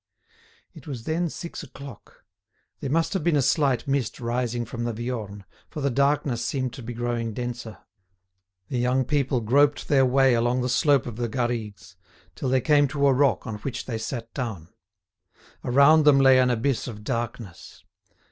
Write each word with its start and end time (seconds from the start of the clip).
It 0.73 0.87
was 0.87 1.03
then 1.03 1.29
six 1.29 1.61
o'clock. 1.61 2.25
There 2.79 2.89
must 2.89 3.13
have 3.13 3.23
been 3.23 3.35
a 3.35 3.41
slight 3.43 3.87
mist 3.87 4.19
rising 4.19 4.65
from 4.65 4.83
the 4.83 4.93
Viorne, 4.93 5.45
for 5.69 5.79
the 5.79 5.91
darkness 5.91 6.43
seemed 6.43 6.73
to 6.73 6.81
be 6.81 6.95
growing 6.95 7.35
denser. 7.35 7.77
The 8.69 8.79
young 8.79 9.05
people 9.05 9.41
groped 9.41 9.87
their 9.89 10.03
way 10.07 10.33
along 10.33 10.61
the 10.61 10.69
slope 10.69 11.05
of 11.05 11.17
the 11.17 11.29
Garrigues, 11.29 11.97
till 12.33 12.49
they 12.49 12.61
came 12.61 12.87
to 12.87 13.05
a 13.05 13.13
rock 13.13 13.45
on 13.45 13.57
which 13.59 13.85
they 13.85 13.99
sat 13.99 14.33
down. 14.33 14.69
Around 15.63 16.05
them 16.05 16.17
lay 16.19 16.39
an 16.39 16.49
abyss 16.49 16.87
of 16.87 17.03
darkness. 17.03 17.83